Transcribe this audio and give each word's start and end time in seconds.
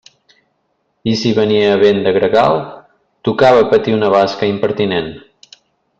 I 1.11 1.11
si 1.23 1.33
venia 1.39 1.75
vent 1.83 2.01
de 2.07 2.13
gregal, 2.17 2.57
tocava 3.29 3.69
patir 3.75 3.97
una 3.99 4.11
basca 4.19 4.51
impertinent. 4.57 5.17